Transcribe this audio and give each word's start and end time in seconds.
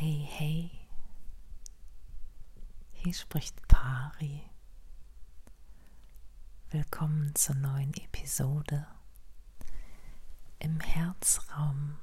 Hey, 0.00 0.28
hey, 0.30 0.70
hier 2.92 3.12
spricht 3.12 3.66
Pari. 3.66 4.48
Willkommen 6.70 7.34
zur 7.34 7.56
neuen 7.56 7.92
Episode 7.94 8.86
im 10.60 10.78
Herzraum. 10.78 11.96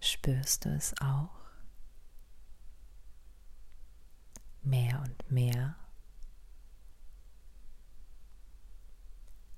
Spürst 0.00 0.64
du 0.64 0.70
es 0.70 0.94
auch? 1.02 1.36
Mehr 4.62 5.02
und 5.02 5.30
mehr, 5.30 5.76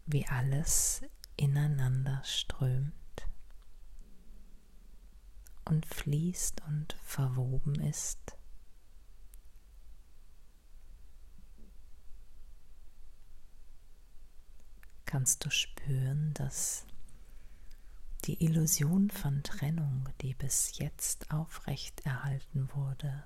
wie 0.06 0.26
alles 0.26 1.02
ineinander 1.36 2.22
strömt 2.24 2.94
und 5.64 5.86
fließt 5.86 6.62
und 6.66 6.92
verwoben 7.02 7.74
ist. 7.80 8.36
Kannst 15.06 15.44
du 15.44 15.50
spüren, 15.50 16.34
dass 16.34 16.86
die 18.24 18.42
Illusion 18.42 19.10
von 19.10 19.42
Trennung, 19.42 20.08
die 20.22 20.34
bis 20.34 20.78
jetzt 20.78 21.30
aufrecht 21.30 22.04
erhalten 22.06 22.68
wurde, 22.74 23.22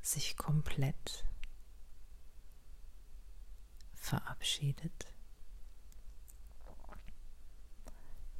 sich 0.00 0.36
komplett 0.36 1.26
verabschiedet, 3.94 5.11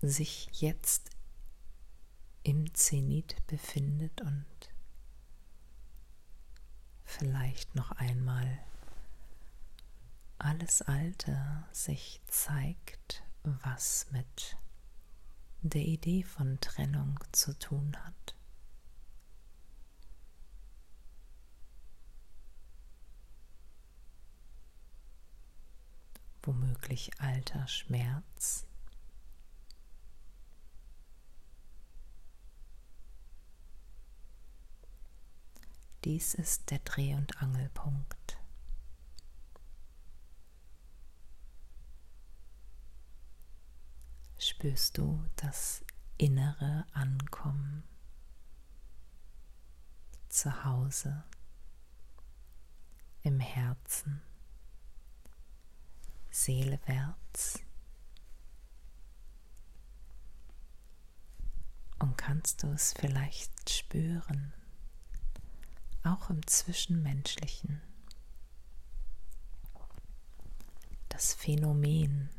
sich 0.03 0.49
jetzt 0.53 1.11
im 2.43 2.75
Zenit 2.75 3.37
befindet 3.47 4.21
und 4.21 4.45
vielleicht 7.05 7.75
noch 7.77 7.93
einmal 7.93 8.59
alles 10.39 10.83
Alte 10.83 11.65
sich 11.71 12.21
zeigt, 12.27 13.23
was 13.45 14.07
mit 14.11 14.57
der 15.61 15.83
Idee 15.83 16.25
von 16.25 16.59
Trennung 16.61 17.21
zu 17.31 17.57
tun 17.57 17.97
hat. 18.05 18.35
Womöglich 26.43 27.13
alter 27.21 27.69
Schmerz 27.69 28.67
Dies 36.05 36.35
ist 36.35 36.71
der 36.71 36.81
Dreh- 36.81 37.15
und 37.15 37.41
Angelpunkt. 37.41 38.37
Spürst 44.37 44.99
du 44.99 45.25
das 45.37 45.85
innere 46.19 46.85
Ankommen 46.93 47.85
zu 50.29 50.65
Hause 50.65 51.23
im 53.23 53.39
Herzen, 53.39 54.21
seelewärts? 56.31 57.61
Und 62.01 62.17
kannst 62.19 62.65
du 62.65 62.73
es 62.73 62.93
vielleicht 62.95 63.71
spüren? 63.71 64.53
Auch 66.05 66.31
im 66.31 66.47
Zwischenmenschlichen. 66.47 67.81
Das 71.09 71.35
Phänomen 71.35 72.31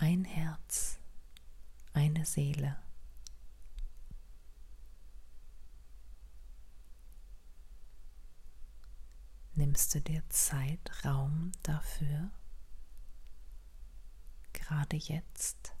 ein 0.00 0.24
Herz, 0.24 0.98
eine 1.92 2.24
Seele. 2.24 2.76
Nimmst 9.54 9.94
du 9.94 10.00
dir 10.00 10.22
Zeit, 10.30 11.04
Raum 11.04 11.52
dafür, 11.62 12.30
gerade 14.54 14.96
jetzt, 14.96 15.74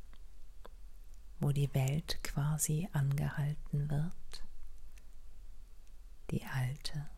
wo 1.38 1.50
die 1.50 1.72
Welt 1.72 2.22
quasi 2.22 2.86
angehalten 2.92 3.88
wird? 3.88 4.44
Die 6.30 6.44
alte, 6.44 7.08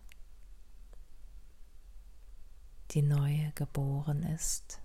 die 2.92 3.02
neue 3.02 3.52
geboren 3.52 4.22
ist. 4.22 4.80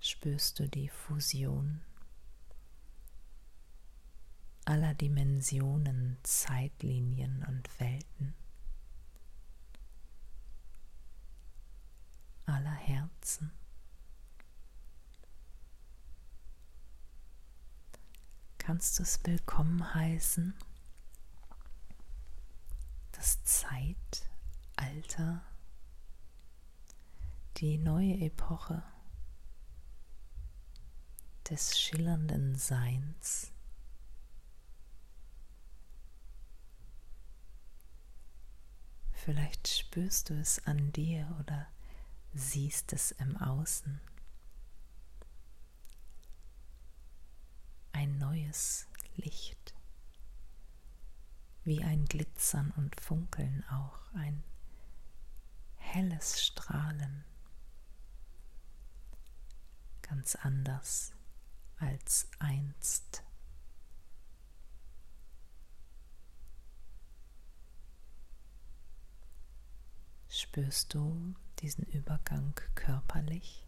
Spürst 0.00 0.58
du 0.58 0.68
die 0.68 0.88
Fusion 0.88 1.80
aller 4.64 4.94
Dimensionen, 4.94 6.18
Zeitlinien 6.22 7.44
und 7.48 7.80
Welten, 7.80 8.34
aller 12.46 12.74
Herzen? 12.74 13.50
Kannst 18.68 18.98
du 18.98 19.02
es 19.02 19.18
willkommen 19.24 19.94
heißen. 19.94 20.52
Das 23.12 23.42
Zeitalter, 23.44 24.20
die 27.56 27.78
neue 27.78 28.20
Epoche 28.20 28.82
des 31.48 31.80
schillernden 31.80 32.56
Seins. 32.56 33.50
Vielleicht 39.14 39.66
spürst 39.68 40.28
du 40.28 40.34
es 40.38 40.62
an 40.66 40.92
dir 40.92 41.34
oder 41.40 41.68
siehst 42.34 42.92
es 42.92 43.12
im 43.12 43.38
Außen. 43.38 43.98
Ein 48.08 48.16
neues 48.16 48.86
Licht, 49.16 49.74
wie 51.64 51.84
ein 51.84 52.06
Glitzern 52.06 52.72
und 52.76 52.98
Funkeln 52.98 53.62
auch, 53.68 53.98
ein 54.14 54.42
helles 55.76 56.42
Strahlen, 56.42 57.24
ganz 60.00 60.36
anders 60.36 61.12
als 61.76 62.28
einst. 62.38 63.22
Spürst 70.30 70.94
du 70.94 71.34
diesen 71.58 71.84
Übergang 71.84 72.58
körperlich? 72.74 73.67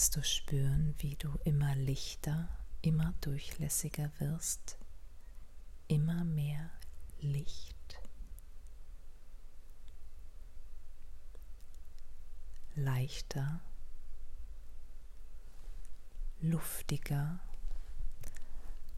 Kannst 0.00 0.16
du 0.16 0.24
spüren, 0.24 0.94
wie 0.96 1.14
du 1.14 1.28
immer 1.44 1.74
lichter, 1.74 2.48
immer 2.80 3.12
durchlässiger 3.20 4.10
wirst, 4.18 4.78
immer 5.88 6.24
mehr 6.24 6.70
Licht. 7.20 8.00
Leichter, 12.74 13.60
luftiger, 16.40 17.38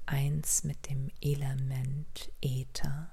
eins 0.06 0.62
mit 0.62 0.88
dem 0.88 1.10
Element 1.20 2.30
Äther, 2.40 3.10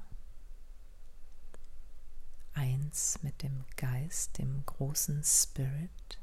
eins 2.53 3.17
mit 3.23 3.41
dem 3.41 3.65
Geist, 3.77 4.37
dem 4.37 4.63
großen 4.67 5.23
Spirit. 5.23 6.19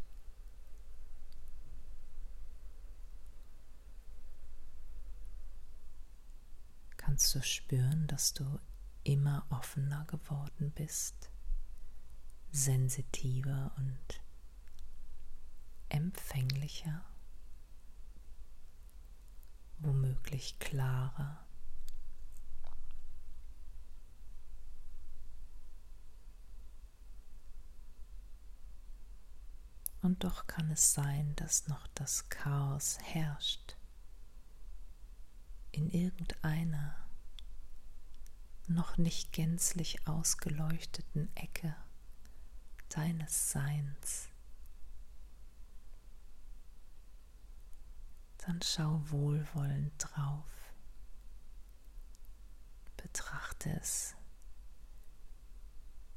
Kannst 7.17 7.35
du 7.35 7.43
spüren, 7.43 8.07
dass 8.09 8.35
du 8.35 8.45
immer 9.03 9.47
offener 9.49 10.05
geworden 10.05 10.71
bist, 10.73 11.31
sensitiver 12.53 13.73
und 13.79 14.21
empfänglicher 15.89 17.03
womöglich 19.79 20.59
klarer. 20.59 21.47
Und 30.03 30.23
doch 30.23 30.47
kann 30.47 30.71
es 30.71 30.93
sein, 30.93 31.35
dass 31.37 31.67
noch 31.67 31.87
das 31.95 32.29
Chaos 32.29 32.99
herrscht 33.01 33.75
in 35.73 35.89
irgendeiner 35.89 37.06
noch 38.69 38.99
nicht 38.99 39.33
gänzlich 39.33 40.07
ausgeleuchteten 40.07 41.35
Ecke 41.37 41.75
deines 42.89 43.51
Seins. 43.51 44.29
Dann 48.39 48.61
schau 48.63 49.01
wohlwollend 49.11 49.93
drauf, 49.99 50.45
betrachte 52.97 53.71
es 53.81 54.15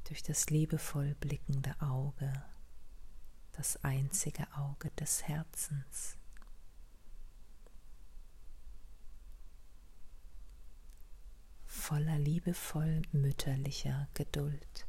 durch 0.04 0.22
das 0.22 0.50
liebevoll 0.50 1.14
blickende 1.14 1.74
Auge 1.80 2.32
das 3.52 3.76
einzige 3.84 4.46
Auge 4.56 4.90
des 4.92 5.28
Herzens. 5.28 6.16
Voller 11.90 12.20
liebevoll 12.20 13.02
mütterlicher 13.10 14.06
Geduld 14.14 14.86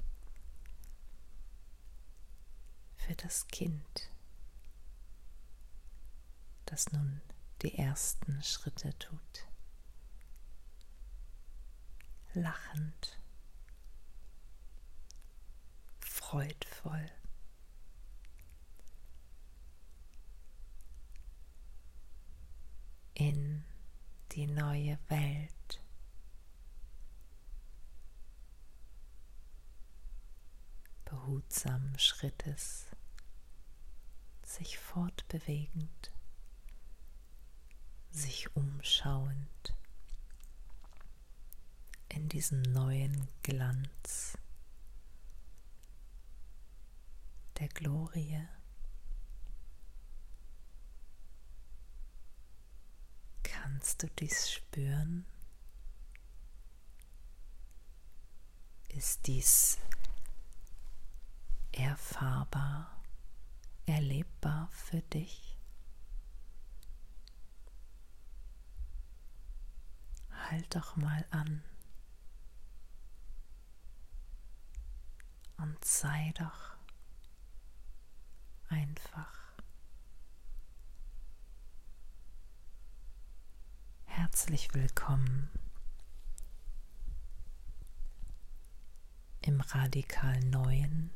für 2.96 3.16
das 3.16 3.48
Kind, 3.48 4.12
das 6.68 6.92
nun 6.92 7.20
die 7.64 7.76
ersten 7.76 8.44
Schritte 8.44 8.96
tut, 9.00 9.48
lachend, 12.36 13.20
freudvoll. 16.02 17.10
in 23.16 23.64
die 24.32 24.48
neue 24.48 24.98
Welt. 25.10 25.82
Behutsamen 31.32 31.98
Schrittes, 31.98 32.88
sich 34.44 34.78
fortbewegend, 34.78 36.12
sich 38.10 38.54
umschauend 38.54 39.74
in 42.10 42.28
diesem 42.28 42.62
neuen 42.64 43.30
Glanz 43.44 44.38
der 47.60 47.70
Glorie. 47.70 48.46
Kannst 53.42 54.04
du 54.04 54.10
dies 54.20 54.52
spüren? 54.52 55.26
Ist 58.90 59.28
dies 59.28 59.78
erfahrbar, 61.72 63.02
erlebbar 63.86 64.70
für 64.72 65.02
dich? 65.02 65.58
Halt 70.50 70.76
doch 70.76 70.96
mal 70.98 71.26
an 71.32 71.64
und 75.58 75.86
sei 75.86 76.34
doch 76.38 76.76
einfach 78.70 79.38
herzlich 84.06 84.74
willkommen 84.74 85.50
im 89.42 89.62
radikal 89.62 90.40
Neuen, 90.42 91.12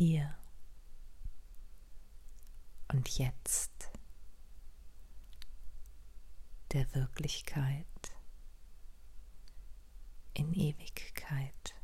hier 0.00 0.34
und 2.88 3.18
jetzt 3.18 3.90
der 6.72 6.94
Wirklichkeit 6.94 7.84
in 10.32 10.54
Ewigkeit. 10.54 11.74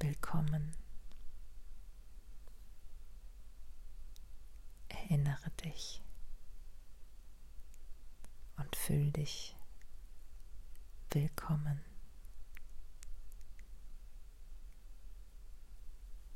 Willkommen. 0.00 0.74
Erinnere 4.88 5.50
dich 5.64 6.02
und 8.56 8.74
fühl 8.74 9.12
dich 9.12 9.56
willkommen. 11.12 11.91